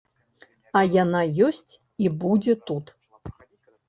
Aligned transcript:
А 0.79 0.81
яна 1.03 1.19
ёсць 1.47 1.71
і 2.05 2.09
будзе 2.23 2.53
тут. 2.71 2.85